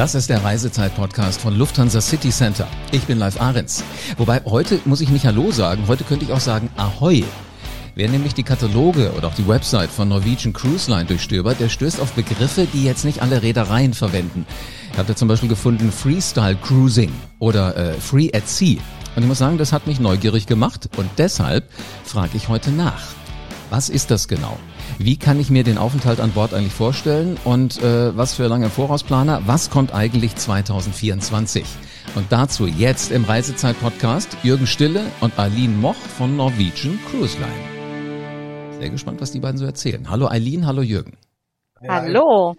[0.00, 2.66] Das ist der Reisezeit-Podcast von Lufthansa City Center.
[2.90, 3.84] Ich bin Live Ahrens.
[4.16, 7.22] Wobei heute muss ich nicht Hallo sagen, heute könnte ich auch sagen Ahoi.
[7.96, 12.00] Wer nämlich die Kataloge oder auch die Website von Norwegian Cruise Line durchstöbert, der stößt
[12.00, 14.46] auf Begriffe, die jetzt nicht alle Reedereien verwenden.
[14.90, 18.78] Ich habe da zum Beispiel gefunden Freestyle Cruising oder äh, Free at Sea.
[19.16, 21.68] Und ich muss sagen, das hat mich neugierig gemacht und deshalb
[22.04, 23.02] frage ich heute nach.
[23.68, 24.58] Was ist das genau?
[24.98, 28.70] Wie kann ich mir den Aufenthalt an Bord eigentlich vorstellen und äh, was für lange
[28.70, 29.42] Vorausplaner?
[29.46, 31.64] Was kommt eigentlich 2024?
[32.14, 38.78] Und dazu jetzt im Reisezeit-Podcast Jürgen Stille und Eileen Moch von Norwegian Cruise Line.
[38.78, 40.10] Sehr gespannt, was die beiden so erzählen.
[40.10, 41.16] Hallo Eileen, hallo Jürgen.
[41.88, 42.56] Hallo.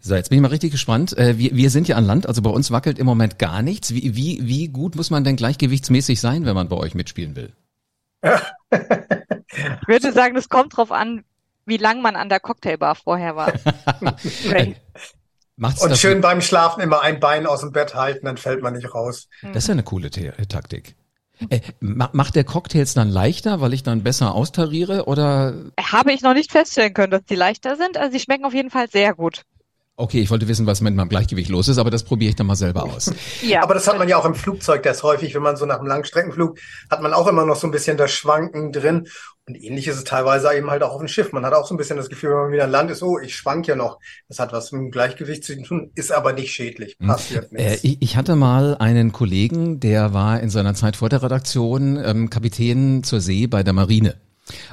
[0.00, 1.16] So, jetzt bin ich mal richtig gespannt.
[1.16, 3.94] Äh, wir, wir sind ja an Land, also bei uns wackelt im Moment gar nichts.
[3.94, 7.52] Wie, wie, wie gut muss man denn gleichgewichtsmäßig sein, wenn man bei euch mitspielen will?
[8.22, 11.24] ich würde sagen, es kommt drauf an,
[11.70, 13.54] wie lang man an der Cocktailbar vorher war.
[15.56, 18.74] Macht's und schön beim Schlafen immer ein Bein aus dem Bett halten, dann fällt man
[18.74, 19.28] nicht raus.
[19.42, 20.94] Das ist ja eine coole The Taktik.
[21.48, 25.54] Äh, macht der Cocktails dann leichter, weil ich dann besser austariere oder?
[25.80, 27.96] Habe ich noch nicht feststellen können, dass die leichter sind.
[27.96, 29.42] Also sie schmecken auf jeden Fall sehr gut.
[30.00, 32.46] Okay, ich wollte wissen, was mit meinem Gleichgewicht los ist, aber das probiere ich dann
[32.46, 33.12] mal selber aus.
[33.42, 33.62] ja.
[33.62, 35.86] Aber das hat man ja auch im Flugzeug, das häufig, wenn man so nach einem
[35.86, 36.58] Langstreckenflug,
[36.90, 39.08] hat man auch immer noch so ein bisschen das Schwanken drin.
[39.46, 41.32] Und ähnlich ist es teilweise eben halt auch auf dem Schiff.
[41.32, 43.18] Man hat auch so ein bisschen das Gefühl, wenn man wieder an Land ist, oh,
[43.18, 43.98] ich schwank ja noch.
[44.28, 46.96] Das hat was mit dem Gleichgewicht zu tun, ist aber nicht schädlich.
[47.00, 47.08] Hm.
[47.08, 47.84] Passiert nichts.
[47.84, 52.00] Äh, ich, ich, hatte mal einen Kollegen, der war in seiner Zeit vor der Redaktion
[52.02, 54.14] ähm, Kapitän zur See bei der Marine.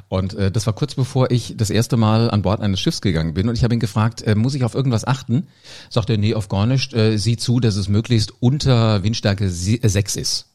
[0.08, 3.34] Und äh, das war kurz bevor ich das erste Mal an Bord eines Schiffs gegangen
[3.34, 5.48] bin und ich habe ihn gefragt, äh, muss ich auf irgendwas achten?
[5.90, 6.94] Sagt er, nee, auf gar nicht.
[6.94, 10.48] Äh, sieh zu, dass es möglichst unter Windstärke 6 äh, ist.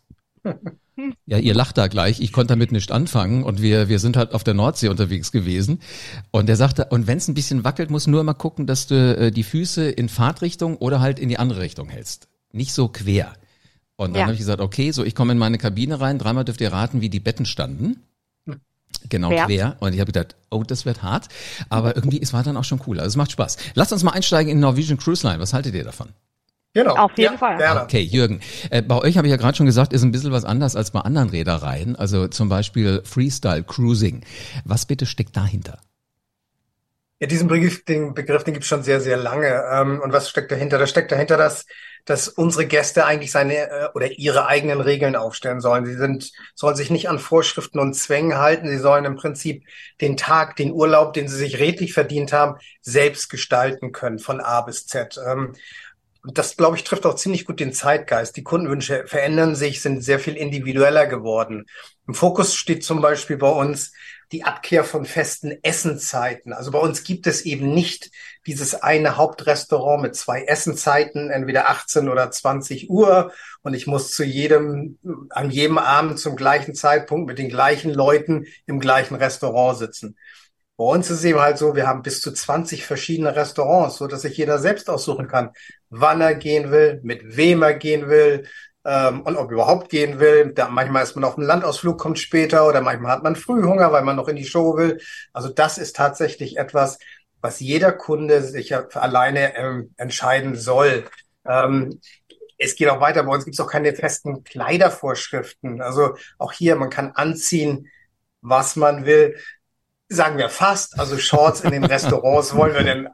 [1.24, 2.20] Ja, ihr lacht da gleich.
[2.20, 5.80] Ich konnte damit nicht anfangen und wir, wir sind halt auf der Nordsee unterwegs gewesen.
[6.30, 9.16] Und er sagte, und wenn es ein bisschen wackelt, muss nur mal gucken, dass du
[9.16, 12.28] äh, die Füße in Fahrtrichtung oder halt in die andere Richtung hältst.
[12.52, 13.32] Nicht so quer.
[13.96, 14.22] Und dann ja.
[14.24, 17.00] habe ich gesagt, okay, so ich komme in meine Kabine rein, dreimal dürft ihr raten,
[17.00, 18.02] wie die Betten standen.
[19.08, 19.46] Genau, quer.
[19.46, 19.76] quer.
[19.80, 21.28] Und ich habe gedacht, oh, das wird hart.
[21.68, 22.98] Aber irgendwie, es war dann auch schon cool.
[22.98, 23.56] Also es macht Spaß.
[23.74, 25.40] Lasst uns mal einsteigen in Norwegian Cruise Line.
[25.40, 26.08] Was haltet ihr davon?
[26.74, 26.94] Genau.
[26.96, 27.58] Auf jeden ja, Fall.
[27.58, 27.82] Gerne.
[27.82, 28.40] Okay, Jürgen.
[28.70, 30.90] Äh, bei euch habe ich ja gerade schon gesagt, ist ein bisschen was anders als
[30.90, 31.96] bei anderen Reedereien.
[31.96, 34.22] Also zum Beispiel Freestyle Cruising.
[34.64, 35.78] Was bitte steckt dahinter?
[37.22, 39.62] Ja, diesen Begriff, den Begriff, den gibt es schon sehr, sehr lange.
[39.72, 40.76] Ähm, und was steckt dahinter?
[40.76, 41.66] Da steckt dahinter, dass,
[42.04, 45.86] dass unsere Gäste eigentlich seine äh, oder ihre eigenen Regeln aufstellen sollen.
[45.86, 48.68] Sie sind, sollen sich nicht an Vorschriften und Zwängen halten.
[48.68, 49.62] Sie sollen im Prinzip
[50.00, 54.62] den Tag, den Urlaub, den sie sich redlich verdient haben, selbst gestalten können, von A
[54.62, 55.16] bis Z.
[55.24, 55.54] Ähm,
[56.24, 58.36] und das, glaube ich, trifft auch ziemlich gut den Zeitgeist.
[58.36, 61.66] Die Kundenwünsche verändern sich, sind sehr viel individueller geworden.
[62.08, 63.92] Im Fokus steht zum Beispiel bei uns
[64.32, 66.52] die Abkehr von festen Essenzeiten.
[66.52, 68.10] Also bei uns gibt es eben nicht
[68.46, 73.32] dieses eine Hauptrestaurant mit zwei Essenzeiten, entweder 18 oder 20 Uhr.
[73.62, 74.98] Und ich muss zu jedem,
[75.30, 80.16] an jedem Abend zum gleichen Zeitpunkt mit den gleichen Leuten im gleichen Restaurant sitzen.
[80.78, 84.06] Bei uns ist es eben halt so, wir haben bis zu 20 verschiedene Restaurants, so
[84.06, 85.50] dass sich jeder selbst aussuchen kann,
[85.90, 88.48] wann er gehen will, mit wem er gehen will,
[88.84, 90.52] ähm, und ob überhaupt gehen will.
[90.54, 94.02] Da, manchmal ist man auf dem Landausflug, kommt später oder manchmal hat man Frühhunger, weil
[94.02, 95.00] man noch in die Show will.
[95.32, 96.98] Also das ist tatsächlich etwas,
[97.40, 101.04] was jeder Kunde sich alleine ähm, entscheiden soll.
[101.44, 102.00] Ähm,
[102.58, 103.24] es geht auch weiter.
[103.24, 105.82] Bei uns gibt es auch keine festen Kleidervorschriften.
[105.82, 107.88] Also auch hier, man kann anziehen,
[108.40, 109.36] was man will.
[110.08, 110.98] Sagen wir fast.
[110.98, 113.08] Also Shorts in den Restaurants wollen wir denn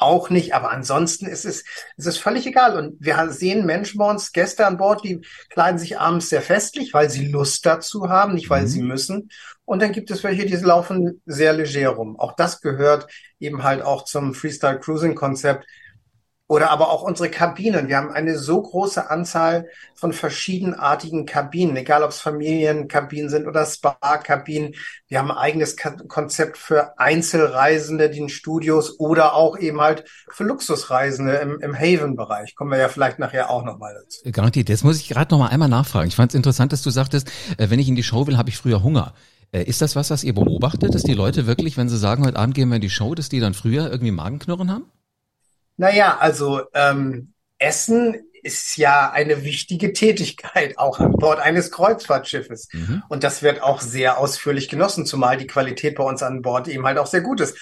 [0.00, 1.64] auch nicht, aber ansonsten ist es,
[1.96, 2.76] ist es völlig egal.
[2.76, 5.20] Und wir sehen Menschen bei uns, Gäste an Bord, die
[5.50, 8.68] kleiden sich abends sehr festlich, weil sie Lust dazu haben, nicht weil mhm.
[8.68, 9.30] sie müssen.
[9.64, 12.18] Und dann gibt es welche, die laufen sehr leger rum.
[12.18, 13.06] Auch das gehört
[13.38, 15.66] eben halt auch zum Freestyle Cruising Konzept,
[16.48, 17.88] oder aber auch unsere Kabinen.
[17.88, 23.66] Wir haben eine so große Anzahl von verschiedenartigen Kabinen, egal ob es Familienkabinen sind oder
[23.66, 24.74] Spa-Kabinen.
[25.08, 31.34] Wir haben ein eigenes Konzept für Einzelreisende, den Studios oder auch eben halt für Luxusreisende
[31.34, 32.54] im, im Haven-Bereich.
[32.54, 34.24] Kommen wir ja vielleicht nachher auch nochmal dazu.
[34.24, 34.70] Äh, garantiert.
[34.70, 36.08] Jetzt muss ich gerade noch mal einmal nachfragen.
[36.08, 37.28] Ich fand es interessant, dass du sagtest,
[37.58, 39.12] äh, wenn ich in die Show will, habe ich früher Hunger.
[39.52, 42.38] Äh, ist das was, was ihr beobachtet, dass die Leute wirklich, wenn sie sagen, heute
[42.38, 44.84] Abend gehen wir in die Show, dass die dann früher irgendwie Magenknurren haben?
[45.78, 52.68] Naja, also ähm, Essen ist ja eine wichtige Tätigkeit, auch an Bord eines Kreuzfahrtschiffes.
[52.72, 53.02] Mhm.
[53.08, 56.84] Und das wird auch sehr ausführlich genossen, zumal die Qualität bei uns an Bord eben
[56.84, 57.56] halt auch sehr gut ist.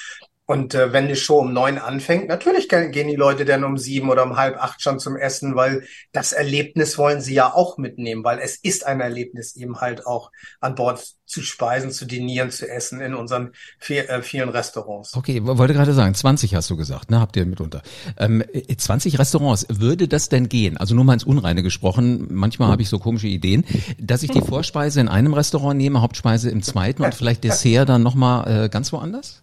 [0.46, 4.10] Und äh, wenn die Show um neun anfängt, natürlich gehen die Leute dann um sieben
[4.10, 8.22] oder um halb acht schon zum Essen, weil das Erlebnis wollen sie ja auch mitnehmen,
[8.22, 12.70] weil es ist ein Erlebnis eben halt auch an Bord zu speisen, zu dinieren, zu
[12.70, 13.50] essen in unseren
[13.81, 15.14] viel, äh, vielen Restaurants.
[15.16, 17.19] Okay, wollte gerade sagen, 20 hast du gesagt, ne?
[17.19, 17.82] Habt ihr mitunter.
[18.16, 18.44] Ähm,
[18.76, 20.76] 20 Restaurants, würde das denn gehen?
[20.76, 23.64] Also nur mal ins Unreine gesprochen, manchmal habe ich so komische Ideen,
[23.98, 28.04] dass ich die Vorspeise in einem Restaurant nehme, Hauptspeise im zweiten und vielleicht Dessert dann
[28.04, 29.43] nochmal äh, ganz woanders?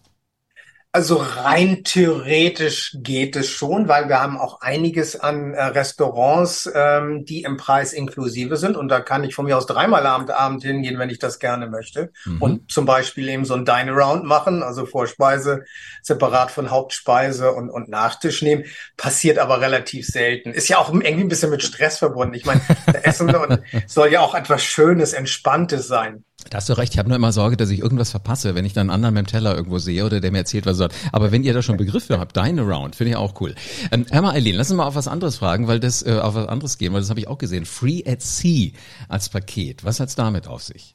[0.94, 7.24] Also rein theoretisch geht es schon, weil wir haben auch einiges an äh, Restaurants, ähm,
[7.24, 8.76] die im Preis inklusive sind.
[8.76, 11.66] Und da kann ich von mir aus dreimal Abend, Abend hingehen, wenn ich das gerne
[11.66, 12.12] möchte.
[12.26, 12.40] Mhm.
[12.40, 15.64] Und zum Beispiel eben so ein Dine-Around machen, also Vorspeise
[16.00, 18.62] separat von Hauptspeise und, und Nachtisch nehmen.
[18.96, 20.52] Passiert aber relativ selten.
[20.52, 22.34] Ist ja auch irgendwie ein bisschen mit Stress verbunden.
[22.34, 22.60] Ich meine,
[23.02, 23.34] Essen
[23.88, 26.24] soll ja auch etwas Schönes, Entspanntes sein.
[26.50, 28.72] Da hast du recht, ich habe nur immer Sorge, dass ich irgendwas verpasse, wenn ich
[28.72, 30.94] dann einen anderen mit dem Teller irgendwo sehe oder der mir erzählt, was er sagt.
[31.12, 33.54] Aber wenn ihr da schon Begriffe habt, Dine Around, finde ich auch cool.
[33.90, 36.34] Ähm, hör mal, Eileen, lass uns mal auf was anderes fragen, weil das äh, auf
[36.34, 37.64] was anderes gehen, weil das habe ich auch gesehen.
[37.64, 38.70] Free at Sea
[39.08, 39.84] als Paket.
[39.84, 40.94] Was hat's damit auf sich?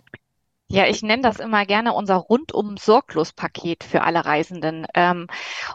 [0.72, 4.86] Ja, ich nenne das immer gerne unser rundum sorglos Paket für alle Reisenden.
[4.94, 5.26] Ähm,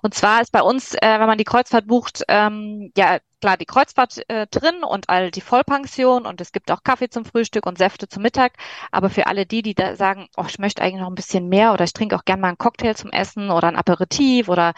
[0.03, 3.67] und zwar ist bei uns, äh, wenn man die Kreuzfahrt bucht, ähm, ja klar die
[3.67, 7.77] Kreuzfahrt äh, drin und all die Vollpension und es gibt auch Kaffee zum Frühstück und
[7.77, 8.53] Säfte zum Mittag.
[8.93, 11.73] Aber für alle die, die da sagen, oh, ich möchte eigentlich noch ein bisschen mehr
[11.73, 14.75] oder ich trinke auch gerne mal einen Cocktail zum Essen oder ein Aperitif oder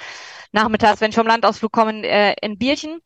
[0.53, 3.01] nachmittags, wenn ich vom Landausflug komme, äh, ein Bierchen,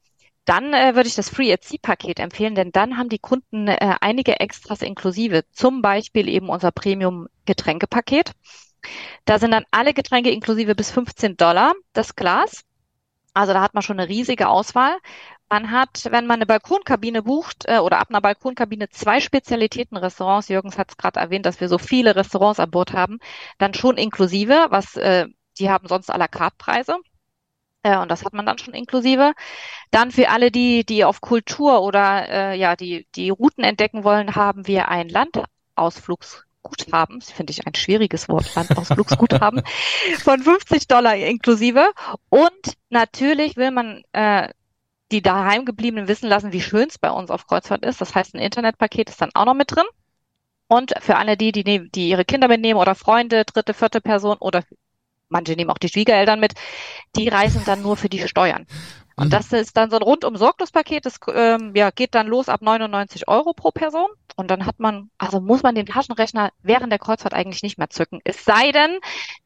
[0.50, 3.69] dann äh, würde ich das Free at Sea Paket empfehlen, denn dann haben die Kunden
[3.69, 8.32] äh, einige Extras inklusive, zum Beispiel eben unser Premium Getränkepaket.
[9.26, 12.64] Da sind dann alle Getränke inklusive bis 15 Dollar das Glas.
[13.32, 14.97] Also da hat man schon eine riesige Auswahl.
[15.49, 20.79] Man hat, wenn man eine Balkonkabine bucht äh, oder ab einer Balkonkabine zwei Spezialitäten-Restaurants, Jürgens
[20.79, 23.19] hat es gerade erwähnt, dass wir so viele Restaurants an Bord haben,
[23.58, 25.26] dann schon inklusive, was äh,
[25.61, 26.97] die haben sonst à la carte Preise.
[27.82, 29.32] Äh, und das hat man dann schon inklusive.
[29.91, 34.35] Dann für alle, die, die auf Kultur oder äh, ja, die, die Routen entdecken wollen,
[34.35, 39.62] haben wir ein Landausflugsguthaben, das finde ich ein schwieriges Wort, Landausflugsguthaben,
[40.19, 41.91] von 50 Dollar inklusive.
[42.29, 44.49] Und natürlich will man äh,
[45.12, 48.00] die daheim gebliebenen wissen lassen, wie schön es bei uns auf Kreuzfahrt ist.
[48.00, 49.87] Das heißt, ein Internetpaket ist dann auch noch mit drin.
[50.69, 54.62] Und für alle die, die, die ihre Kinder mitnehmen oder Freunde, dritte, vierte Person oder
[55.31, 56.55] manche nehmen auch die Schwiegereltern mit,
[57.17, 58.67] die reisen dann nur für die Steuern.
[59.17, 59.31] Und mhm.
[59.31, 62.62] das ist dann so ein rundum sorglos Paket, das ähm, ja, geht dann los ab
[62.62, 64.09] 99 Euro pro Person.
[64.37, 67.91] Und dann hat man, also muss man den Taschenrechner während der Kreuzfahrt eigentlich nicht mehr
[67.91, 68.21] zücken.
[68.25, 68.99] Es sei denn,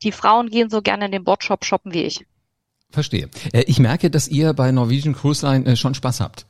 [0.03, 2.25] die Frauen gehen so gerne in den Bordshop shoppen wie ich.
[2.91, 3.29] Verstehe.
[3.53, 6.47] Äh, ich merke, dass ihr bei Norwegian Cruise Line äh, schon Spaß habt.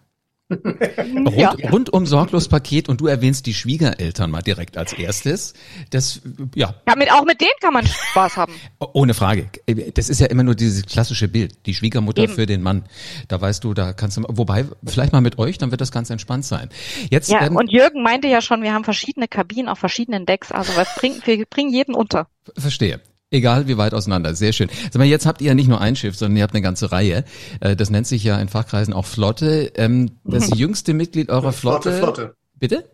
[0.50, 1.54] Rund, ja.
[1.70, 5.54] Rundum sorglos Paket und du erwähnst die Schwiegereltern mal direkt als erstes.
[5.90, 6.20] Das,
[6.54, 6.74] ja.
[6.86, 8.52] ja mit, auch mit denen kann man Spaß haben.
[8.78, 9.48] Ohne Frage.
[9.94, 11.54] Das ist ja immer nur dieses klassische Bild.
[11.64, 12.34] Die Schwiegermutter Eben.
[12.34, 12.84] für den Mann.
[13.28, 16.10] Da weißt du, da kannst du, wobei, vielleicht mal mit euch, dann wird das ganz
[16.10, 16.68] entspannt sein.
[17.10, 20.52] Jetzt, ja, ähm, und Jürgen meinte ja schon, wir haben verschiedene Kabinen auf verschiedenen Decks.
[20.52, 22.28] Also was bringt, wir bringen jeden unter.
[22.56, 23.00] Verstehe.
[23.30, 24.68] Egal wie weit auseinander, sehr schön.
[24.84, 26.92] Sag mal, jetzt habt ihr ja nicht nur ein Schiff, sondern ihr habt eine ganze
[26.92, 27.24] Reihe.
[27.60, 29.72] Äh, das nennt sich ja in Fachkreisen auch Flotte.
[29.76, 31.92] Ähm, das jüngste Mitglied eurer Flotte.
[31.92, 32.36] Flotte, Flotte.
[32.54, 32.84] Bitte?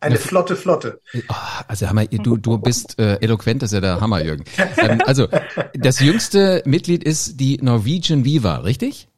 [0.00, 1.00] Eine flotte Flotte.
[1.28, 1.34] Oh,
[1.68, 4.44] also Hammer, du, du bist äh, eloquent, das ist ja der Hammer, Jürgen.
[4.78, 5.28] Ähm, also,
[5.74, 9.08] das jüngste Mitglied ist die Norwegian Viva, richtig?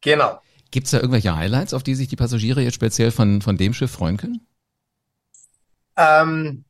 [0.00, 0.38] Genau.
[0.70, 3.90] Gibt's da irgendwelche Highlights, auf die sich die Passagiere jetzt speziell von, von dem Schiff
[3.90, 4.40] freuen können?
[5.96, 6.64] Ähm,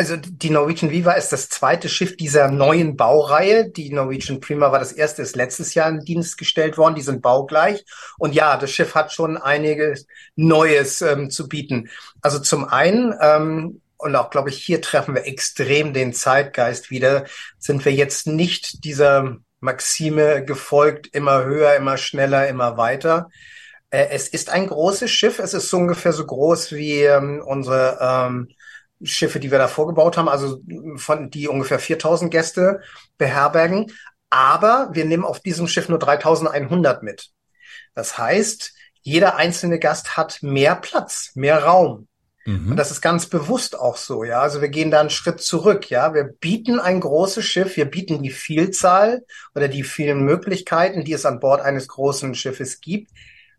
[0.00, 3.68] also die Norwegian Viva ist das zweite Schiff dieser neuen Baureihe.
[3.68, 6.94] Die Norwegian Prima war das erste, ist letztes Jahr in Dienst gestellt worden.
[6.94, 7.84] Die sind baugleich.
[8.16, 11.90] Und ja, das Schiff hat schon einiges Neues ähm, zu bieten.
[12.22, 17.26] Also zum einen, ähm, und auch glaube ich, hier treffen wir extrem den Zeitgeist wieder,
[17.58, 23.28] sind wir jetzt nicht dieser Maxime gefolgt, immer höher, immer schneller, immer weiter.
[23.90, 25.40] Äh, es ist ein großes Schiff.
[25.40, 28.48] Es ist so ungefähr so groß wie ähm, unsere ähm,
[29.02, 30.60] Schiffe, die wir da vorgebaut haben, also
[30.96, 32.80] von die ungefähr 4000 Gäste
[33.18, 33.92] beherbergen.
[34.28, 37.30] Aber wir nehmen auf diesem Schiff nur 3100 mit.
[37.94, 42.06] Das heißt, jeder einzelne Gast hat mehr Platz, mehr Raum.
[42.44, 42.72] Mhm.
[42.72, 44.40] Und das ist ganz bewusst auch so, ja.
[44.40, 46.14] Also wir gehen da einen Schritt zurück, ja.
[46.14, 51.26] Wir bieten ein großes Schiff, wir bieten die Vielzahl oder die vielen Möglichkeiten, die es
[51.26, 53.10] an Bord eines großen Schiffes gibt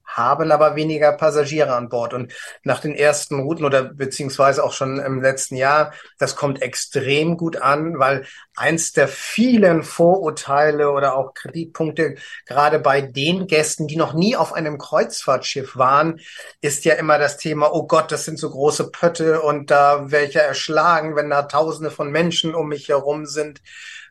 [0.06, 2.14] haben aber weniger Passagiere an Bord.
[2.14, 7.38] Und nach den ersten Routen oder beziehungsweise auch schon im letzten Jahr, das kommt extrem
[7.38, 12.16] gut an, weil eins der vielen Vorurteile oder auch Kritikpunkte,
[12.46, 16.20] gerade bei den Gästen, die noch nie auf einem Kreuzfahrtschiff waren,
[16.62, 20.42] ist ja immer das Thema, oh Gott, das sind so große Pötte und da welche
[20.42, 23.62] erschlagen, wenn da tausende von Menschen um mich herum sind.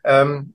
[0.03, 0.53] Ähm,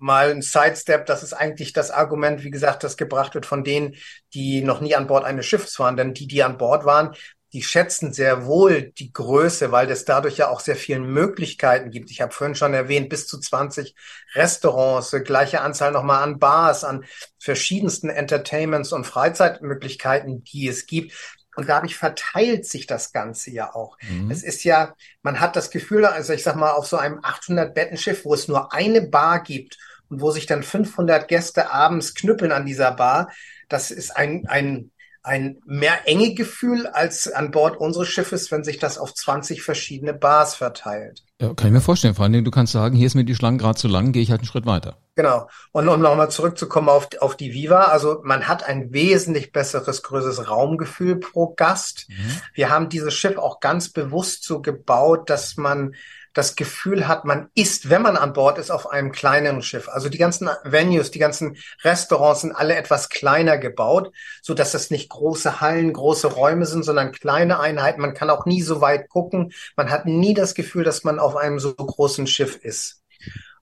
[0.00, 3.94] mal ein Sidestep, das ist eigentlich das Argument, wie gesagt, das gebracht wird von denen,
[4.34, 5.96] die noch nie an Bord eines Schiffes waren.
[5.96, 7.14] Denn die, die an Bord waren,
[7.52, 12.10] die schätzen sehr wohl die Größe, weil es dadurch ja auch sehr viele Möglichkeiten gibt.
[12.10, 13.94] Ich habe vorhin schon erwähnt, bis zu 20
[14.34, 17.04] Restaurants, gleiche Anzahl nochmal an Bars, an
[17.38, 21.12] verschiedensten Entertainments und Freizeitmöglichkeiten, die es gibt.
[21.56, 23.98] Und dadurch verteilt sich das Ganze ja auch.
[24.08, 24.30] Mhm.
[24.30, 28.24] Es ist ja, man hat das Gefühl, also ich sag mal, auf so einem 800-Bettenschiff,
[28.24, 29.76] wo es nur eine Bar gibt
[30.10, 33.30] und wo sich dann 500 Gäste abends knüppeln an dieser Bar,
[33.68, 34.90] das ist ein, ein,
[35.22, 40.14] ein mehr enge Gefühl als an Bord unseres Schiffes, wenn sich das auf 20 verschiedene
[40.14, 41.22] Bars verteilt.
[41.40, 42.14] Ja, kann ich mir vorstellen.
[42.14, 44.22] Vor allen Dingen, du kannst sagen, hier ist mir die Schlange gerade zu lang, gehe
[44.22, 44.98] ich halt einen Schritt weiter.
[45.14, 45.48] Genau.
[45.72, 50.48] Und um nochmal zurückzukommen auf, auf die Viva, also man hat ein wesentlich besseres, größeres
[50.48, 52.06] Raumgefühl pro Gast.
[52.08, 52.40] Mhm.
[52.54, 55.94] Wir haben dieses Schiff auch ganz bewusst so gebaut, dass man
[56.32, 59.88] das Gefühl hat, man ist, wenn man an Bord ist, auf einem kleineren Schiff.
[59.88, 64.90] Also die ganzen Venues, die ganzen Restaurants sind alle etwas kleiner gebaut, so dass es
[64.90, 68.00] nicht große Hallen, große Räume sind, sondern kleine Einheiten.
[68.00, 69.52] Man kann auch nie so weit gucken.
[69.76, 73.02] Man hat nie das Gefühl, dass man auf einem so großen Schiff ist.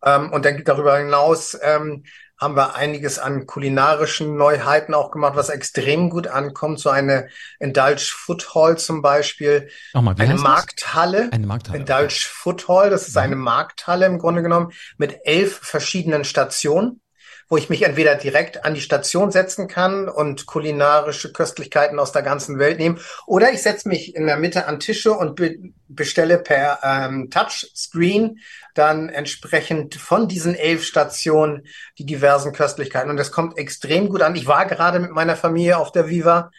[0.05, 2.05] Ähm, und dann darüber hinaus ähm,
[2.39, 6.79] haben wir einiges an kulinarischen Neuheiten auch gemacht, was extrem gut ankommt.
[6.79, 7.29] So eine
[7.59, 9.69] Indulge Food Hall zum Beispiel.
[9.95, 11.25] Nochmal, eine Markthalle.
[11.25, 11.33] Das?
[11.33, 11.79] Eine Markthalle.
[11.79, 12.27] Indulge okay.
[12.31, 13.23] Food Hall, das ist mhm.
[13.23, 17.01] eine Markthalle im Grunde genommen mit elf verschiedenen Stationen
[17.49, 22.23] wo ich mich entweder direkt an die Station setzen kann und kulinarische Köstlichkeiten aus der
[22.23, 25.57] ganzen Welt nehmen, oder ich setze mich in der Mitte an Tische und be
[25.91, 28.41] bestelle per ähm, Touchscreen
[28.75, 33.09] dann entsprechend von diesen elf Stationen die diversen Köstlichkeiten.
[33.09, 34.37] Und das kommt extrem gut an.
[34.37, 36.51] Ich war gerade mit meiner Familie auf der Viva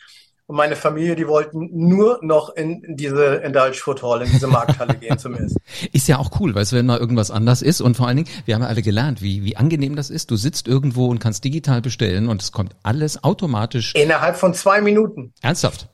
[0.49, 4.95] und meine Familie, die wollten nur noch in, diese Indulge Food Hall, in diese Markthalle
[4.95, 5.57] gehen zumindest.
[5.93, 8.29] Ist ja auch cool, weißt du, wenn mal irgendwas anders ist und vor allen Dingen,
[8.45, 10.31] wir haben ja alle gelernt, wie, wie angenehm das ist.
[10.31, 13.93] Du sitzt irgendwo und kannst digital bestellen und es kommt alles automatisch.
[13.93, 15.33] Innerhalb von zwei Minuten.
[15.43, 15.87] Ernsthaft?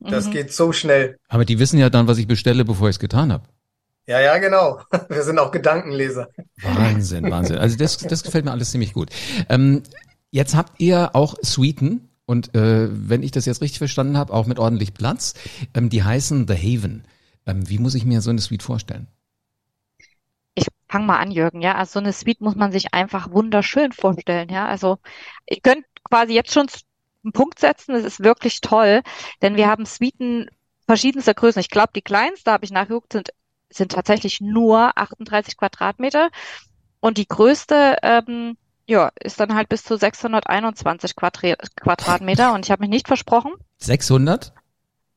[0.00, 0.32] Das mhm.
[0.32, 1.16] geht so schnell.
[1.28, 3.44] Aber die wissen ja dann, was ich bestelle, bevor ich es getan habe.
[4.08, 4.80] Ja, ja, genau.
[5.08, 6.30] Wir sind auch Gedankenleser.
[6.60, 7.58] Wahnsinn, Wahnsinn.
[7.58, 9.10] Also das, das gefällt mir alles ziemlich gut.
[9.48, 9.84] Ähm,
[10.32, 14.46] jetzt habt ihr auch Suiten und äh, wenn ich das jetzt richtig verstanden habe, auch
[14.46, 15.34] mit ordentlich Platz.
[15.74, 17.04] Ähm, die heißen The Haven.
[17.46, 19.06] Ähm, wie muss ich mir so eine Suite vorstellen?
[20.54, 21.60] Ich fange mal an, Jürgen.
[21.60, 24.48] Ja, also so eine Suite muss man sich einfach wunderschön vorstellen.
[24.48, 24.98] Ja, also
[25.46, 26.66] ich könnte quasi jetzt schon
[27.24, 27.92] einen Punkt setzen.
[27.92, 29.02] Das ist wirklich toll,
[29.42, 30.48] denn wir haben Suiten
[30.86, 31.60] verschiedenster Größen.
[31.60, 33.30] Ich glaube, die kleinste, habe ich nachgeguckt, sind
[33.70, 36.30] sind tatsächlich nur 38 Quadratmeter
[37.00, 42.70] und die größte ähm, ja, ist dann halt bis zu 621 Quadri Quadratmeter und ich
[42.70, 43.52] habe mich nicht versprochen.
[43.78, 44.52] 600?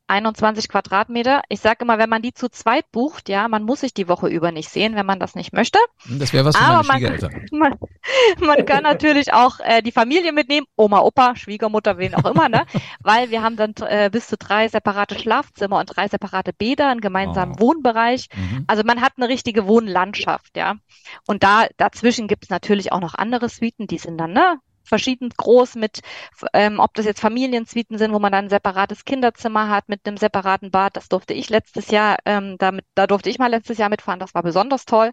[0.08, 1.42] 21 Quadratmeter.
[1.48, 4.28] Ich sage immer, wenn man die zu zweit bucht, ja, man muss sich die Woche
[4.28, 5.78] über nicht sehen, wenn man das nicht möchte.
[6.08, 7.46] Das wäre was für Aber meine Schwiegereltern.
[7.58, 7.74] Man,
[8.40, 12.66] man, kann natürlich auch äh, die Familie mitnehmen, Oma, Opa, Schwiegermutter, wen auch immer, ne?
[13.00, 17.00] Weil wir haben dann äh, bis zu drei separate Schlafzimmer und drei separate Bäder, einen
[17.00, 17.60] gemeinsamen oh.
[17.60, 18.28] Wohnbereich.
[18.34, 18.64] Mhm.
[18.66, 20.76] Also man hat eine richtige Wohnlandschaft, ja.
[21.26, 25.30] Und da dazwischen gibt es natürlich auch noch andere Suiten, die sind dann, ne, verschieden
[25.36, 26.00] groß mit,
[26.52, 30.16] ähm, ob das jetzt Familiensuiten sind, wo man dann ein separates Kinderzimmer hat mit einem
[30.16, 30.96] separaten Bad.
[30.96, 34.20] Das durfte ich letztes Jahr, ähm, damit, da durfte ich mal letztes Jahr mitfahren.
[34.20, 35.10] Das war besonders toll,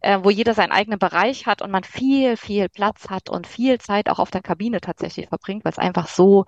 [0.00, 3.78] äh, wo jeder seinen eigenen Bereich hat und man viel, viel Platz hat und viel
[3.78, 6.44] Zeit auch auf der Kabine tatsächlich verbringt, weil es einfach so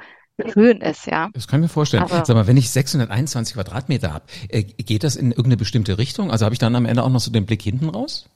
[0.53, 1.31] schön ist, ja.
[1.33, 2.03] Das kann ich mir vorstellen.
[2.03, 6.31] Aber Sag mal, wenn ich 621 Quadratmeter habe, äh, geht das in irgendeine bestimmte Richtung?
[6.31, 8.29] Also habe ich dann am Ende auch noch so den Blick hinten raus?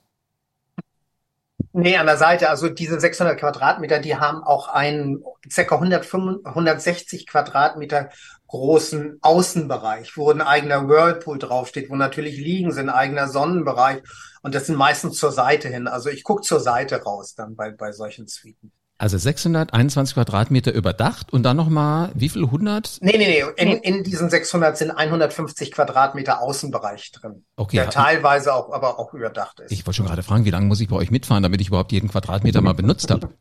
[1.73, 2.51] Nee, an der Seite.
[2.51, 5.23] Also diese 600 Quadratmeter, die haben auch einen
[5.55, 5.77] ca.
[5.77, 8.11] 160 Quadratmeter
[8.49, 14.03] großen Außenbereich, wo ein eigener Whirlpool draufsteht, wo natürlich Liegen sind, eigener Sonnenbereich.
[14.43, 15.87] Und das sind meistens zur Seite hin.
[15.87, 18.73] Also ich gucke zur Seite raus dann bei, bei solchen Suiten.
[19.01, 22.99] Also 621 Quadratmeter überdacht und dann nochmal, wie viel, 100?
[23.01, 27.47] Nee, nee, nee, in, in diesen 600 sind 150 Quadratmeter Außenbereich drin.
[27.57, 27.77] Okay.
[27.77, 29.73] Der teilweise auch, aber auch überdacht ist.
[29.73, 31.93] Ich wollte schon gerade fragen, wie lange muss ich bei euch mitfahren, damit ich überhaupt
[31.93, 33.31] jeden Quadratmeter mal benutzt habe?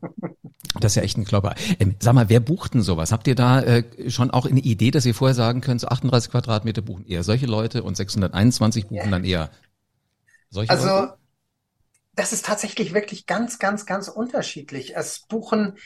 [0.78, 1.56] Das ist ja echt ein Klopper.
[1.80, 3.10] Ähm, sag mal, wer bucht denn sowas?
[3.10, 6.30] Habt ihr da äh, schon auch eine Idee, dass ihr vorher sagen könnt, so 38
[6.30, 9.10] Quadratmeter buchen eher solche Leute und 621 buchen yeah.
[9.10, 9.50] dann eher
[10.48, 11.14] solche also, Leute?
[12.20, 14.94] Das ist tatsächlich wirklich ganz, ganz, ganz unterschiedlich.
[14.94, 15.78] Es buchen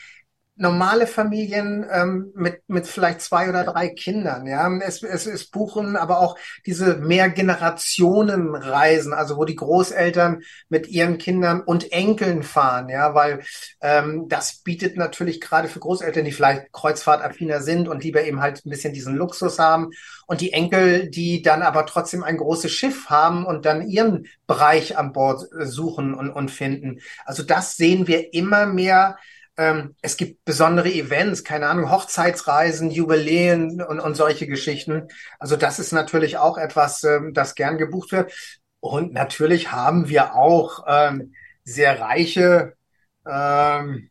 [0.57, 4.47] normale Familien ähm, mit, mit vielleicht zwei oder drei Kindern.
[4.47, 11.17] Ja, es, es, es buchen aber auch diese Mehrgenerationenreisen, also wo die Großeltern mit ihren
[11.17, 12.87] Kindern und Enkeln fahren.
[12.89, 13.43] Ja, weil
[13.81, 18.65] ähm, das bietet natürlich gerade für Großeltern, die vielleicht Kreuzfahrtaffiner sind und lieber eben halt
[18.65, 19.89] ein bisschen diesen Luxus haben
[20.25, 24.97] und die Enkel, die dann aber trotzdem ein großes Schiff haben und dann ihren Bereich
[24.97, 27.01] an Bord suchen und, und finden.
[27.25, 29.17] Also das sehen wir immer mehr
[29.57, 35.07] ähm, es gibt besondere Events, keine Ahnung, Hochzeitsreisen, Jubiläen und, und solche Geschichten.
[35.39, 38.31] Also das ist natürlich auch etwas, ähm, das gern gebucht wird.
[38.79, 41.33] Und natürlich haben wir auch ähm,
[41.63, 42.73] sehr reiche
[43.27, 44.09] ähm,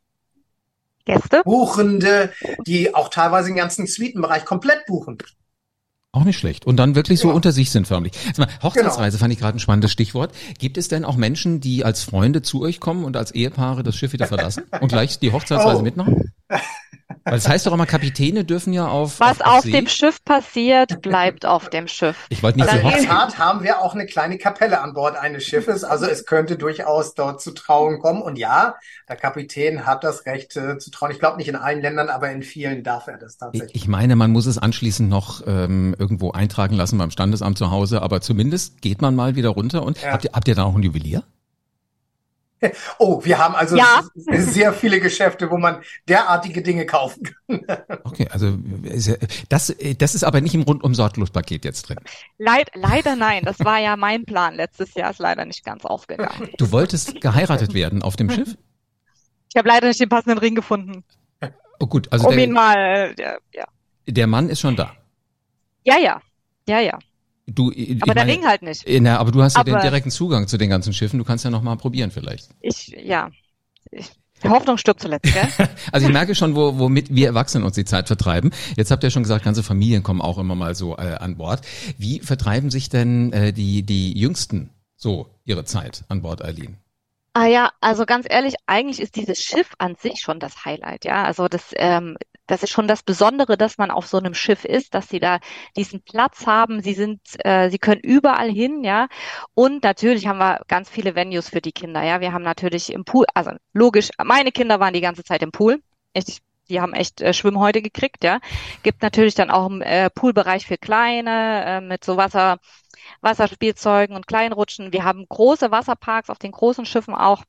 [1.05, 2.33] Gäste, Buchende,
[2.67, 5.19] die auch teilweise den ganzen Suitenbereich komplett buchen.
[6.14, 6.64] Auch nicht schlecht.
[6.64, 7.35] Und dann wirklich so ja.
[7.35, 8.12] unter sich sind förmlich.
[8.37, 9.23] Mal, Hochzeitsreise genau.
[9.23, 10.33] fand ich gerade ein spannendes Stichwort.
[10.61, 13.97] Gibt es denn auch Menschen, die als Freunde zu euch kommen und als Ehepaare das
[13.97, 15.83] Schiff wieder verlassen und gleich die Hochzeitsreise oh.
[15.83, 16.33] mitmachen?
[17.25, 19.19] Weil es heißt doch immer, Kapitäne dürfen ja auf.
[19.19, 22.26] Was auf, auf dem Schiff passiert, bleibt auf dem Schiff.
[22.28, 25.45] Ich wollte nicht so In Tat haben wir auch eine kleine Kapelle an Bord eines
[25.45, 25.85] Schiffes.
[25.85, 28.21] Also es könnte durchaus dort zu Trauung kommen.
[28.21, 28.75] Und ja,
[29.09, 31.12] der Kapitän hat das Recht äh, zu trauen.
[31.12, 33.75] Ich glaube nicht in allen Ländern, aber in vielen darf er das tatsächlich.
[33.75, 38.02] Ich meine, man muss es anschließend noch ähm, irgendwo eintragen lassen beim Standesamt zu Hause.
[38.02, 39.83] Aber zumindest geht man mal wieder runter.
[39.83, 40.12] Und ja.
[40.12, 41.23] habt, ihr, habt ihr da auch ein Juwelier?
[42.99, 44.02] Oh, wir haben also ja.
[44.16, 47.35] sehr viele Geschäfte, wo man derartige Dinge kaufen kann.
[48.04, 48.56] Okay, also
[49.49, 51.99] das, das ist aber nicht im Rundum-Sorglos-Paket jetzt drin.
[52.38, 56.50] Leid, leider nein, das war ja mein Plan letztes Jahr, ist leider nicht ganz aufgegangen.
[56.59, 58.56] Du wolltest geheiratet werden auf dem Schiff?
[59.50, 61.04] Ich habe leider nicht den passenden Ring gefunden.
[61.80, 63.64] Oh gut, also um der, ihn mal, ja, ja.
[64.06, 64.94] Der Mann ist schon da.
[65.85, 66.21] Ja, ja,
[66.68, 66.99] ja, ja.
[67.47, 68.87] Du, aber der meine, Ring halt nicht.
[68.87, 71.19] Äh, na, aber du hast aber ja den direkten Zugang zu den ganzen Schiffen.
[71.19, 72.49] Du kannst ja noch mal probieren vielleicht.
[72.61, 73.31] Ich, ja.
[73.91, 74.11] Ich,
[74.43, 75.49] die Hoffnung stirbt zuletzt, gell?
[75.93, 78.51] also ich merke schon, wo, womit wir Erwachsenen uns die Zeit vertreiben.
[78.77, 81.61] Jetzt habt ihr schon gesagt, ganze Familien kommen auch immer mal so äh, an Bord.
[81.99, 86.77] Wie vertreiben sich denn äh, die, die Jüngsten so ihre Zeit an Bord, Eileen?
[87.37, 91.25] Ah ja, also ganz ehrlich, eigentlich ist dieses Schiff an sich schon das Highlight, ja.
[91.25, 94.95] Also das, ähm, das ist schon das Besondere, dass man auf so einem Schiff ist,
[94.95, 95.41] dass sie da
[95.76, 96.81] diesen Platz haben.
[96.81, 99.09] Sie sind, äh, sie können überall hin, ja.
[99.55, 102.21] Und natürlich haben wir ganz viele Venues für die Kinder, ja.
[102.21, 105.83] Wir haben natürlich im Pool, also logisch, meine Kinder waren die ganze Zeit im Pool.
[106.12, 108.40] Ich, die haben echt äh, Schwimmhäute gekriegt, ja.
[108.83, 112.59] Gibt natürlich dann auch einen äh, Poolbereich für Kleine äh, mit so Wasser
[113.21, 114.92] Wasserspielzeugen und Kleinrutschen.
[114.92, 117.42] Wir haben große Wasserparks auf den großen Schiffen auch.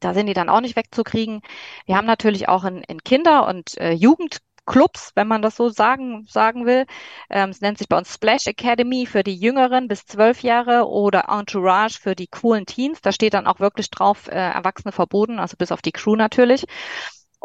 [0.00, 1.40] Da sind die dann auch nicht wegzukriegen.
[1.86, 6.26] Wir haben natürlich auch in, in Kinder- und äh, Jugendclubs, wenn man das so sagen,
[6.28, 6.84] sagen will.
[7.30, 11.26] Ähm, es nennt sich bei uns Splash Academy für die Jüngeren bis zwölf Jahre oder
[11.28, 13.00] Entourage für die coolen Teens.
[13.00, 16.66] Da steht dann auch wirklich drauf, äh, Erwachsene verboten, also bis auf die Crew natürlich.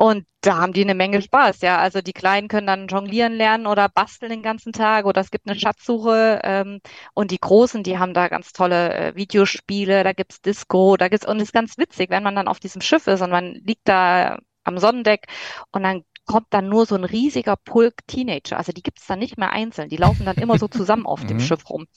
[0.02, 1.78] Und da haben die eine Menge Spaß, ja.
[1.78, 5.48] Also die Kleinen können dann jonglieren lernen oder basteln den ganzen Tag oder es gibt
[5.48, 6.40] eine Schatzsuche.
[6.44, 6.82] Ähm,
[7.14, 11.28] und die Großen, die haben da ganz tolle äh, Videospiele, da gibt's Disco, da gibt's,
[11.28, 13.88] und es ist ganz witzig, wenn man dann auf diesem Schiff ist und man liegt
[13.88, 15.28] da am Sonnendeck
[15.72, 18.58] und dann kommt dann nur so ein riesiger Pulk Teenager.
[18.58, 19.90] Also die gibt's dann nicht mehr einzeln.
[19.90, 21.42] Die laufen dann immer so zusammen auf dem mhm.
[21.42, 21.88] Schiff rum.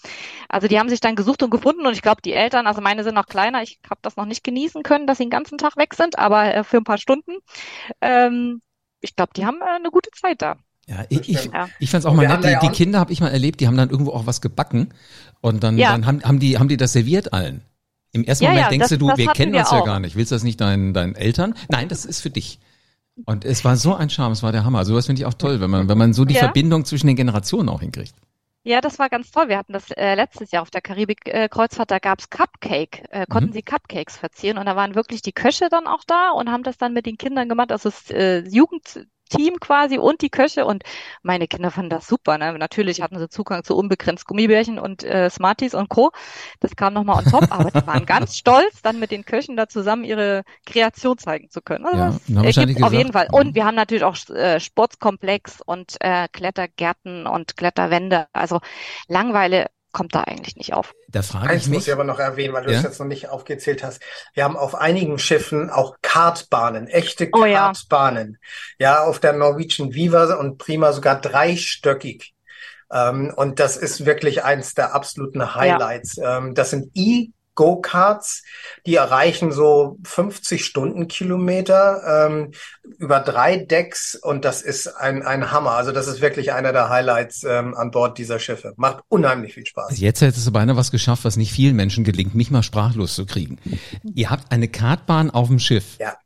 [0.49, 3.05] Also die haben sich dann gesucht und gefunden und ich glaube, die Eltern, also meine
[3.05, 5.77] sind noch kleiner, ich habe das noch nicht genießen können, dass sie den ganzen Tag
[5.77, 7.33] weg sind, aber äh, für ein paar Stunden.
[8.01, 8.61] Ähm,
[9.01, 10.57] ich glaube, die haben äh, eine gute Zeit da.
[10.87, 11.69] Ja, ich, ich, ja.
[11.79, 12.45] ich fand's auch mal nett.
[12.45, 14.93] Die, die Kinder habe ich mal erlebt, die haben dann irgendwo auch was gebacken
[15.41, 15.93] und dann, ja.
[15.93, 17.63] dann haben, haben, die, haben die das serviert allen.
[18.13, 19.81] Im ersten ja, Moment denkst das, du, wir kennen wir uns auch.
[19.81, 20.15] ja gar nicht.
[20.15, 21.55] Willst du das nicht deinen, deinen Eltern?
[21.69, 22.61] Nein, das ist für dich.
[23.24, 24.85] Und es war so ein Charme, es war der Hammer.
[24.85, 26.40] Sowas finde ich auch toll, wenn man, wenn man so die ja.
[26.40, 28.14] Verbindung zwischen den Generationen auch hinkriegt.
[28.66, 29.48] Ja, das war ganz toll.
[29.48, 33.50] Wir hatten das äh, letztes Jahr auf der Karibik-Kreuzfahrt, äh, da gab's Cupcake, äh, konnten
[33.50, 33.53] mhm.
[33.53, 36.79] sie Cupcakes verzieren und da waren wirklich die Köche dann auch da und haben das
[36.79, 37.70] dann mit den Kindern gemacht.
[37.70, 40.83] Also das äh, Jugend, Team quasi und die Köche und
[41.23, 42.39] meine Kinder fanden das super.
[42.39, 42.57] Ne?
[42.59, 46.11] Natürlich hatten sie Zugang zu unbegrenzt Gummibärchen und äh, Smarties und Co.
[46.61, 49.69] Das kam nochmal on top, aber die waren ganz stolz, dann mit den Köchen da
[49.69, 51.87] zusammen ihre Kreation zeigen zu können.
[51.87, 53.29] Also ja, das äh, auf jeden Fall.
[53.33, 58.27] Und wir haben natürlich auch äh, Sportskomplex und äh, Klettergärten und Kletterwände.
[58.33, 58.61] Also
[59.09, 60.92] Langweile kommt da eigentlich nicht auf.
[61.09, 61.78] Da frage Eins ich mich.
[61.78, 62.78] muss ich aber noch erwähnen, weil du ja?
[62.78, 64.02] es jetzt noch nicht aufgezählt hast.
[64.35, 68.38] Wir haben auf einigen Schiffen auch Kartbahnen, echte oh, Kartbahnen.
[68.78, 68.98] Ja.
[68.98, 72.35] ja, auf der Norwegian Viva und Prima sogar dreistöckig.
[72.92, 76.16] Ähm, und das ist wirklich eins der absoluten Highlights.
[76.16, 76.38] Ja.
[76.38, 78.43] Ähm, das sind E Go-Karts,
[78.87, 82.53] die erreichen so 50 Stundenkilometer ähm,
[82.99, 85.73] über drei Decks und das ist ein, ein Hammer.
[85.73, 88.75] Also das ist wirklich einer der Highlights ähm, an Bord dieser Schiffe.
[88.77, 89.99] Macht unheimlich viel Spaß.
[89.99, 93.27] Jetzt hättest du beinahe was geschafft, was nicht vielen Menschen gelingt, mich mal sprachlos zu
[93.27, 93.59] kriegen.
[94.14, 95.97] Ihr habt eine Kartbahn auf dem Schiff.
[95.99, 96.17] Ja.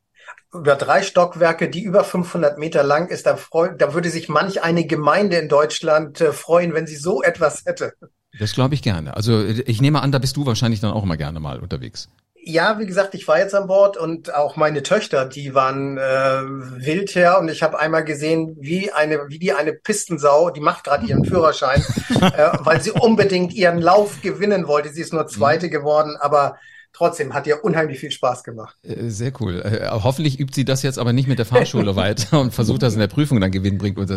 [0.52, 3.26] über drei Stockwerke, die über 500 Meter lang ist.
[3.26, 7.22] Da, freu, da würde sich manch eine Gemeinde in Deutschland äh, freuen, wenn sie so
[7.22, 7.92] etwas hätte.
[8.38, 9.16] Das glaube ich gerne.
[9.16, 12.08] Also ich nehme an, da bist du wahrscheinlich dann auch immer gerne mal unterwegs.
[12.40, 16.00] Ja, wie gesagt, ich war jetzt an Bord und auch meine Töchter, die waren äh,
[16.00, 20.84] wild her und ich habe einmal gesehen, wie eine, wie die eine Pistensau, die macht
[20.84, 21.84] gerade ihren Führerschein,
[22.20, 24.88] äh, weil sie unbedingt ihren Lauf gewinnen wollte.
[24.90, 25.70] Sie ist nur Zweite mhm.
[25.70, 26.58] geworden, aber
[26.92, 28.76] trotzdem hat ihr unheimlich viel Spaß gemacht.
[28.82, 29.60] Äh, sehr cool.
[29.62, 32.94] Äh, hoffentlich übt sie das jetzt aber nicht mit der Fahrschule weiter und versucht das
[32.94, 33.52] in der Prüfung dann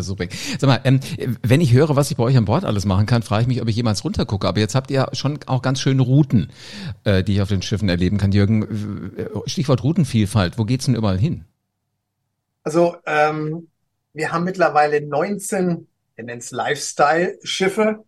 [0.02, 0.32] so bringt.
[0.58, 1.00] Sag mal, ähm,
[1.42, 3.62] wenn ich höre, was ich bei euch an Bord alles machen kann, frage ich mich,
[3.62, 4.48] ob ich jemals runtergucke.
[4.48, 6.50] Aber jetzt habt ihr schon auch ganz schöne Routen,
[7.04, 8.32] äh, die ich auf den Schiffen erleben kann.
[8.32, 9.12] Jürgen,
[9.46, 10.58] Stichwort Routenvielfalt.
[10.58, 11.44] Wo geht's denn überall hin?
[12.64, 13.68] Also ähm,
[14.12, 18.04] wir haben mittlerweile 19, wir nennen es Lifestyle-Schiffe.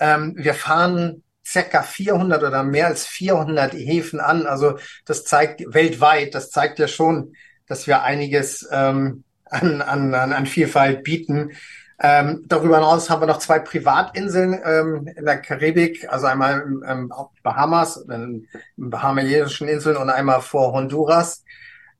[0.00, 4.46] Ähm, wir fahren circa 400 oder mehr als 400 Häfen an.
[4.46, 7.34] Also das zeigt weltweit, das zeigt ja schon,
[7.66, 11.52] dass wir einiges ähm, an, an, an Vielfalt bieten.
[12.00, 16.82] Ähm, darüber hinaus haben wir noch zwei Privatinseln ähm, in der Karibik, also einmal im,
[16.84, 21.44] im Bahamas, in, Bahamaischen Inseln und einmal vor Honduras.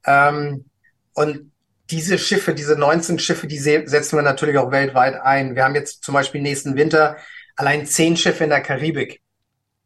[0.07, 0.67] Ähm,
[1.15, 1.51] und
[1.91, 5.57] diese Schiffe, diese 19 Schiffe, die setzen wir natürlich auch weltweit ein.
[5.57, 7.17] Wir haben jetzt zum Beispiel nächsten Winter
[7.57, 9.21] allein zehn Schiffe in der Karibik.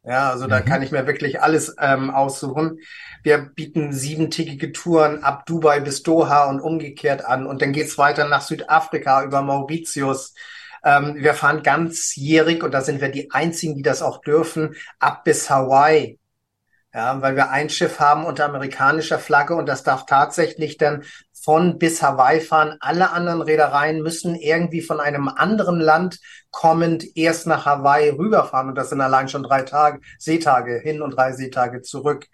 [0.05, 0.65] Ja, also da mhm.
[0.65, 2.79] kann ich mir wirklich alles ähm, aussuchen.
[3.23, 7.47] Wir bieten siebentägige Touren ab Dubai bis Doha und umgekehrt an.
[7.47, 10.33] Und dann geht's weiter nach Südafrika über Mauritius.
[10.83, 15.23] Ähm, wir fahren ganzjährig, und da sind wir die einzigen, die das auch dürfen, ab
[15.23, 16.19] bis Hawaii.
[16.93, 21.03] Ja, weil wir ein Schiff haben unter amerikanischer Flagge und das darf tatsächlich dann
[21.43, 22.77] von bis Hawaii fahren.
[22.79, 26.19] Alle anderen Reedereien müssen irgendwie von einem anderen Land
[26.51, 31.11] kommend erst nach Hawaii rüberfahren und das sind allein schon drei Tage, Seetage hin und
[31.11, 32.27] drei Seetage zurück.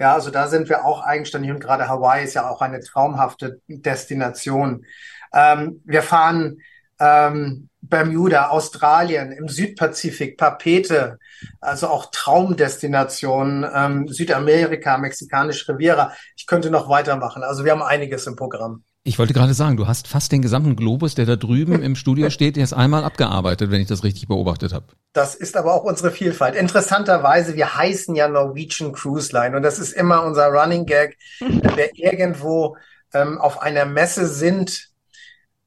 [0.00, 3.60] Ja, also da sind wir auch eigenständig und gerade Hawaii ist ja auch eine traumhafte
[3.68, 4.84] Destination.
[5.32, 6.58] Ähm, wir fahren
[6.98, 11.18] ähm, Bermuda, Australien, im Südpazifik, Papete,
[11.60, 16.12] also auch Traumdestinationen, ähm, Südamerika, mexikanische Riviera.
[16.36, 17.42] Ich könnte noch weitermachen.
[17.42, 18.84] Also wir haben einiges im Programm.
[19.06, 22.28] Ich wollte gerade sagen, du hast fast den gesamten Globus, der da drüben im Studio
[22.28, 24.86] steht, jetzt einmal abgearbeitet, wenn ich das richtig beobachtet habe.
[25.12, 26.56] Das ist aber auch unsere Vielfalt.
[26.56, 31.76] Interessanterweise, wir heißen ja Norwegian Cruise Line und das ist immer unser Running Gag, wenn
[31.76, 32.76] wir irgendwo
[33.14, 34.90] ähm, auf einer Messe sind,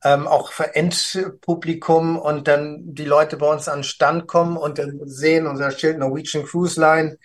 [0.03, 4.79] ähm, auch für Endpublikum und dann die Leute bei uns an den Stand kommen und
[4.79, 7.17] dann sehen unser Schild Norwegian Cruise Line.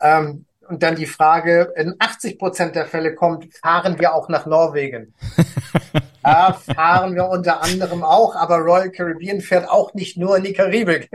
[0.00, 4.46] Ähm, und dann die Frage, in 80 Prozent der Fälle kommt, fahren wir auch nach
[4.46, 5.14] Norwegen?
[6.24, 10.54] ja, fahren wir unter anderem auch, aber Royal Caribbean fährt auch nicht nur in die
[10.54, 11.10] Karibik.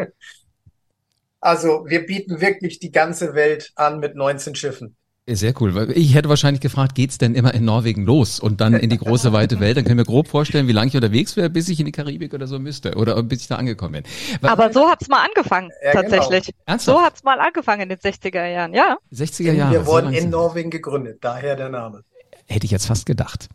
[1.42, 4.96] Also wir bieten wirklich die ganze Welt an mit 19 Schiffen.
[5.36, 5.76] Sehr cool.
[5.76, 8.98] Weil ich hätte wahrscheinlich gefragt, geht's denn immer in Norwegen los und dann in die
[8.98, 9.78] große weite Welt?
[9.78, 12.34] Dann können wir grob vorstellen, wie lange ich unterwegs wäre, bis ich in die Karibik
[12.34, 14.04] oder so müsste oder bis ich da angekommen bin.
[14.42, 16.02] Weil, Aber so hat's mal angefangen, ja, genau.
[16.02, 16.46] tatsächlich.
[16.48, 16.58] Genau.
[16.66, 16.98] Ernsthaft?
[16.98, 18.98] So hat's mal angefangen in den 60er Jahren, ja.
[19.14, 19.74] 60er Jahre.
[19.74, 22.04] Wir wurden in Norwegen gegründet, daher der Name.
[22.48, 23.50] Hätte ich jetzt fast gedacht.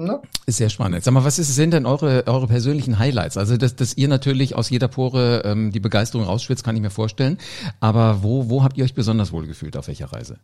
[0.00, 0.22] Ne?
[0.46, 1.04] Ist sehr spannend.
[1.04, 3.36] Sag mal, was ist, sind denn eure, eure persönlichen Highlights?
[3.36, 6.90] Also, dass, dass ihr natürlich aus jeder Pore ähm, die Begeisterung rausschwitzt, kann ich mir
[6.90, 7.36] vorstellen.
[7.80, 10.38] Aber wo, wo habt ihr euch besonders wohl gefühlt auf welcher Reise?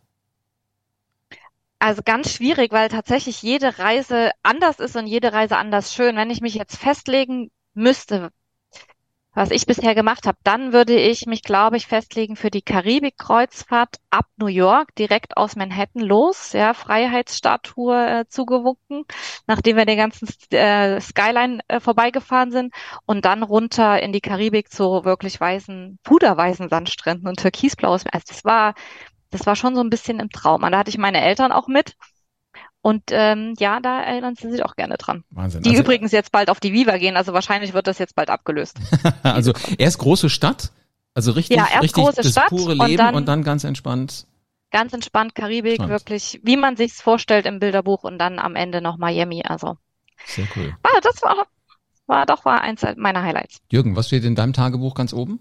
[1.79, 6.15] Also ganz schwierig, weil tatsächlich jede Reise anders ist und jede Reise anders schön.
[6.15, 8.31] Wenn ich mich jetzt festlegen müsste,
[9.33, 13.97] was ich bisher gemacht habe, dann würde ich mich, glaube ich, festlegen für die Karibik-Kreuzfahrt
[14.09, 19.03] ab New York, direkt aus Manhattan los, ja, Freiheitsstatue äh, zugewunken,
[19.45, 22.73] nachdem wir den ganzen äh, Skyline äh, vorbeigefahren sind
[23.05, 28.05] und dann runter in die Karibik zu wirklich weißen, puderweißen Sandstränden und türkisblaues.
[28.11, 28.73] Also das war
[29.29, 30.63] das war schon so ein bisschen im Traum.
[30.63, 31.95] Und da hatte ich meine Eltern auch mit.
[32.81, 35.23] Und ähm, ja, da erinnern sie sich auch gerne dran.
[35.29, 35.61] Wahnsinn.
[35.63, 38.29] Die also, übrigens jetzt bald auf die Viva gehen, also wahrscheinlich wird das jetzt bald
[38.29, 38.77] abgelöst.
[39.23, 40.71] also erst große Stadt,
[41.13, 43.63] also richtig, ja, erst richtig große das Stadt pure Leben und dann, und dann ganz
[43.63, 44.25] entspannt.
[44.71, 45.91] Ganz entspannt Karibik, Spannend.
[45.91, 49.43] wirklich, wie man sich's vorstellt im Bilderbuch und dann am Ende noch Miami.
[49.43, 49.77] Also
[50.25, 50.75] sehr cool.
[50.83, 51.47] Ah, das war,
[52.05, 53.59] war doch war eins meiner Highlights.
[53.71, 55.39] Jürgen, was steht in deinem Tagebuch ganz oben?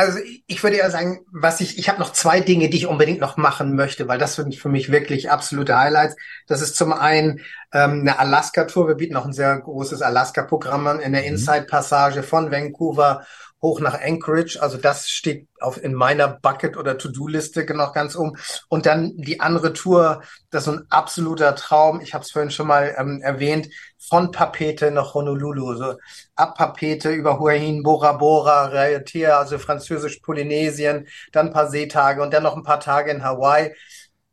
[0.00, 3.20] Also ich würde ja sagen, was ich, ich habe noch zwei Dinge, die ich unbedingt
[3.20, 6.14] noch machen möchte, weil das sind für mich wirklich absolute Highlights.
[6.46, 7.40] Das ist zum einen
[7.72, 8.86] ähm, eine Alaska-Tour.
[8.86, 11.28] Wir bieten auch ein sehr großes Alaska-Programm an in der mhm.
[11.30, 13.26] Inside-Passage von Vancouver
[13.60, 14.58] hoch nach Anchorage.
[14.60, 18.36] Also das steht auf, in meiner Bucket- oder To-Do-Liste noch ganz oben.
[18.68, 22.00] Und dann die andere Tour, das ist ein absoluter Traum.
[22.00, 23.68] Ich habe es vorhin schon mal ähm, erwähnt,
[23.98, 25.74] von Papete nach Honolulu.
[25.74, 25.94] So
[26.34, 32.22] ab Papete über Hua Hin, Bora Bora, Raiatea, also französisch Polynesien, dann ein paar Seetage
[32.22, 33.74] und dann noch ein paar Tage in Hawaii.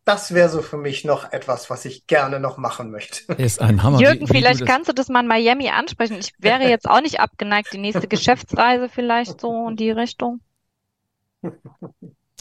[0.05, 3.33] Das wäre so für mich noch etwas, was ich gerne noch machen möchte.
[3.33, 3.99] Ist ein Hammer.
[3.99, 6.17] Jürgen, wie, wie vielleicht du kannst du das mal in Miami ansprechen.
[6.19, 10.41] Ich wäre jetzt auch nicht abgeneigt, die nächste Geschäftsreise vielleicht so in die Richtung.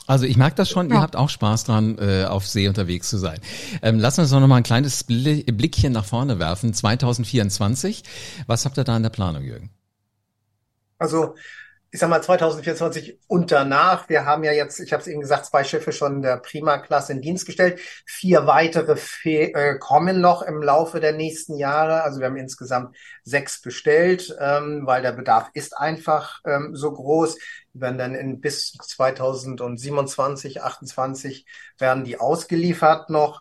[0.07, 0.97] Also ich merke das schon, ja.
[0.97, 3.41] ihr habt auch Spaß dran, äh, auf See unterwegs zu sein.
[3.81, 6.75] Ähm, lass uns doch noch mal ein kleines Blickchen nach vorne werfen.
[6.75, 8.03] 2024,
[8.47, 9.71] was habt ihr da in der Planung, Jürgen?
[10.99, 11.35] Also
[11.95, 14.09] ich sag mal 2024 und danach.
[14.09, 17.23] Wir haben ja jetzt, ich habe es eben gesagt, zwei Schiffe schon der Prima-Klasse in
[17.23, 17.79] Dienst gestellt.
[18.05, 22.03] Vier weitere Fe äh, kommen noch im Laufe der nächsten Jahre.
[22.03, 27.37] Also wir haben insgesamt sechs bestellt, ähm, weil der Bedarf ist einfach ähm, so groß.
[27.75, 31.47] Die werden dann in bis 2027, 28
[31.79, 33.41] werden die ausgeliefert noch.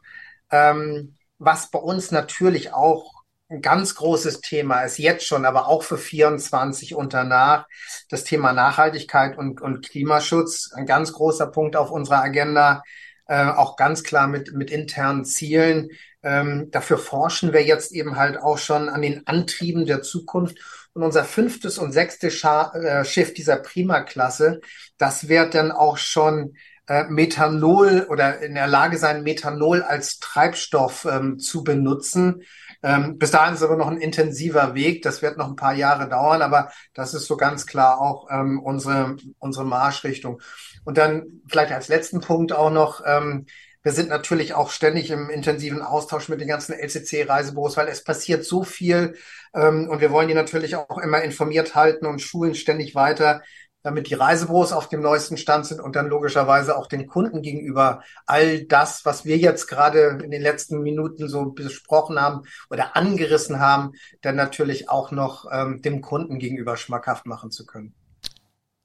[0.51, 3.12] Ähm, was bei uns natürlich auch
[3.53, 7.67] ein ganz großes Thema ist jetzt schon, aber auch für 24 und danach
[8.09, 10.71] das Thema Nachhaltigkeit und, und Klimaschutz.
[10.73, 12.83] Ein ganz großer Punkt auf unserer Agenda,
[13.27, 15.89] äh, auch ganz klar mit, mit internen Zielen.
[16.23, 20.57] Ähm, dafür forschen wir jetzt eben halt auch schon an den Antrieben der Zukunft.
[20.93, 24.61] Und unser fünftes und sechstes Scha äh, Schiff dieser Prima-Klasse,
[24.97, 26.55] das wird dann auch schon
[26.87, 32.43] äh, Methanol oder in der Lage sein, Methanol als Treibstoff ähm, zu benutzen.
[32.83, 35.01] Ähm, bis dahin ist aber noch ein intensiver Weg.
[35.01, 38.59] Das wird noch ein paar Jahre dauern, aber das ist so ganz klar auch ähm,
[38.61, 40.41] unsere, unsere Marschrichtung.
[40.83, 43.45] Und dann vielleicht als letzten Punkt auch noch, ähm,
[43.83, 48.45] wir sind natürlich auch ständig im intensiven Austausch mit den ganzen LCC-Reisebüros, weil es passiert
[48.45, 49.15] so viel
[49.53, 53.41] ähm, und wir wollen die natürlich auch immer informiert halten und schulen ständig weiter
[53.83, 58.01] damit die Reisebüros auf dem neuesten Stand sind und dann logischerweise auch den Kunden gegenüber
[58.25, 63.59] all das, was wir jetzt gerade in den letzten Minuten so besprochen haben oder angerissen
[63.59, 63.91] haben,
[64.21, 67.93] dann natürlich auch noch ähm, dem Kunden gegenüber schmackhaft machen zu können.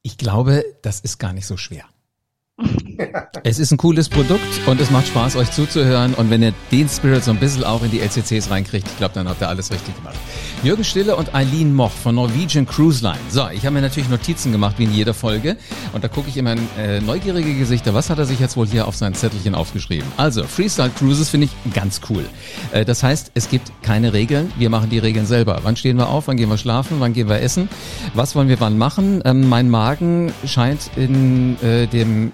[0.02, 1.84] Ich glaube, das ist gar nicht so schwer.
[3.44, 6.14] Es ist ein cooles Produkt und es macht Spaß, euch zuzuhören.
[6.14, 9.14] Und wenn ihr den Spirit so ein bisschen auch in die LCCs reinkriegt, ich glaube,
[9.14, 10.16] dann habt ihr alles richtig gemacht.
[10.64, 13.20] Jürgen Stille und Eileen Moch von Norwegian Cruise Line.
[13.30, 15.56] So, ich habe mir natürlich Notizen gemacht, wie in jeder Folge.
[15.92, 17.94] Und da gucke ich immer in äh, neugierige Gesichter.
[17.94, 20.08] Was hat er sich jetzt wohl hier auf sein Zettelchen aufgeschrieben?
[20.16, 22.24] Also, Freestyle Cruises finde ich ganz cool.
[22.72, 24.52] Äh, das heißt, es gibt keine Regeln.
[24.58, 25.60] Wir machen die Regeln selber.
[25.62, 26.26] Wann stehen wir auf?
[26.26, 26.96] Wann gehen wir schlafen?
[26.98, 27.68] Wann gehen wir essen?
[28.14, 29.22] Was wollen wir wann machen?
[29.24, 32.32] Ähm, mein Magen scheint in äh, dem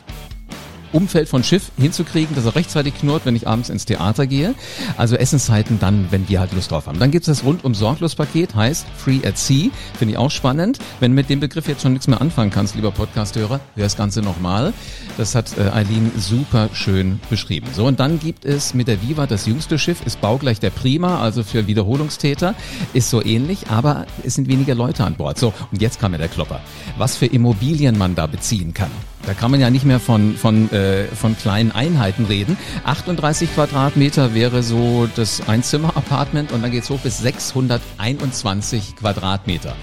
[0.94, 4.54] Umfeld von Schiff hinzukriegen, dass er rechtzeitig knurrt, wenn ich abends ins Theater gehe.
[4.96, 6.98] Also Essenszeiten dann, wenn wir halt Lust drauf haben.
[6.98, 9.70] Dann gibt es das rundum sorglos Paket, heißt Free at Sea.
[9.98, 10.78] Finde ich auch spannend.
[11.00, 13.96] Wenn du mit dem Begriff jetzt schon nichts mehr anfangen kannst, lieber Podcasthörer, hör das
[13.96, 14.72] Ganze nochmal.
[15.18, 17.66] Das hat äh, Eileen super schön beschrieben.
[17.74, 21.20] So, und dann gibt es mit der Viva das jüngste Schiff, ist baugleich der Prima,
[21.20, 22.54] also für Wiederholungstäter,
[22.92, 25.38] ist so ähnlich, aber es sind weniger Leute an Bord.
[25.38, 26.60] So, und jetzt kam mir der Klopper.
[26.98, 28.90] Was für Immobilien man da beziehen kann.
[29.26, 32.58] Da kann man ja nicht mehr von, von, äh, von kleinen Einheiten reden.
[32.84, 39.74] 38 Quadratmeter wäre so das Einzimmer-Apartment und dann geht's hoch bis 621 Quadratmeter.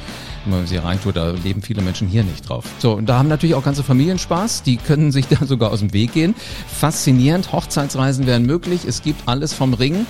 [0.45, 2.65] wenn man sie reintut, da leben viele Menschen hier nicht drauf.
[2.79, 4.63] So, und da haben natürlich auch ganze Familien Spaß.
[4.63, 6.35] Die können sich da sogar aus dem Weg gehen.
[6.67, 7.51] Faszinierend.
[7.51, 8.85] Hochzeitsreisen wären möglich.
[8.85, 10.05] Es gibt alles vom Ring.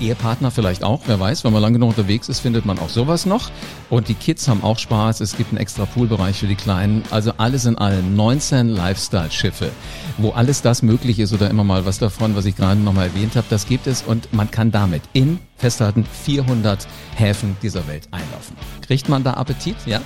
[0.00, 3.26] Ehepartner vielleicht auch, wer weiß, wenn man lange genug unterwegs ist, findet man auch sowas
[3.26, 3.50] noch.
[3.90, 7.02] Und die Kids haben auch Spaß, es gibt einen extra Poolbereich für die Kleinen.
[7.10, 9.70] Also alles in allem 19 Lifestyle-Schiffe,
[10.18, 13.36] wo alles das möglich ist oder immer mal was davon, was ich gerade nochmal erwähnt
[13.36, 18.56] habe, das gibt es und man kann damit in, festhalten, 400 Häfen dieser Welt einlaufen.
[18.86, 19.76] Kriegt man da Appetit?
[19.86, 20.00] Ja?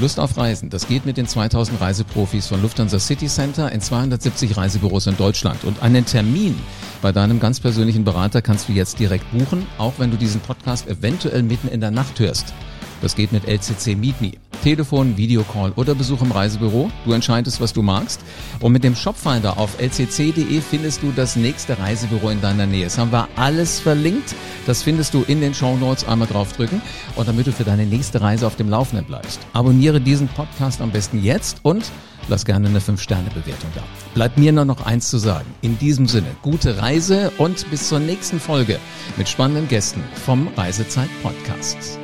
[0.00, 0.70] Lust auf Reisen.
[0.70, 5.64] Das geht mit den 2000 Reiseprofis von Lufthansa City Center in 270 Reisebüros in Deutschland.
[5.64, 6.54] Und einen Termin
[7.02, 10.86] bei deinem ganz persönlichen Berater kannst du jetzt direkt buchen, auch wenn du diesen Podcast
[10.88, 12.54] eventuell mitten in der Nacht hörst.
[13.00, 14.32] Das geht mit LCC Meet Me.
[14.62, 16.90] Telefon, Videocall oder Besuch im Reisebüro.
[17.04, 18.20] Du entscheidest, was du magst.
[18.60, 22.84] Und mit dem Shopfinder auf lcc.de findest du das nächste Reisebüro in deiner Nähe.
[22.84, 24.34] Das haben wir alles verlinkt.
[24.66, 26.06] Das findest du in den Show Notes.
[26.06, 26.82] Einmal draufdrücken.
[27.16, 29.40] Und damit du für deine nächste Reise auf dem Laufenden bleibst.
[29.52, 31.90] Abonniere diesen Podcast am besten jetzt und
[32.28, 33.82] lass gerne eine 5-Sterne-Bewertung da.
[34.14, 35.46] Bleibt mir nur noch eins zu sagen.
[35.62, 38.78] In diesem Sinne, gute Reise und bis zur nächsten Folge
[39.16, 41.98] mit spannenden Gästen vom Reisezeit Podcast.